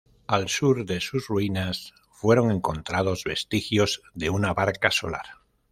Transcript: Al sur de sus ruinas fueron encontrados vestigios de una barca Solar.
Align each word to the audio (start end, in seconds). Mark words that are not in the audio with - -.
Al 0.35 0.47
sur 0.49 0.83
de 0.87 0.99
sus 0.99 1.27
ruinas 1.27 1.93
fueron 2.09 2.49
encontrados 2.49 3.23
vestigios 3.23 4.01
de 4.15 4.31
una 4.31 4.51
barca 4.51 4.89
Solar. 4.89 5.25